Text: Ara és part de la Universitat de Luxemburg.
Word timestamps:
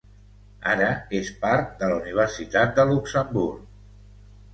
Ara 0.69 0.85
és 1.19 1.27
part 1.43 1.75
de 1.81 1.89
la 1.91 1.97
Universitat 1.99 2.73
de 2.79 2.87
Luxemburg. 2.93 3.61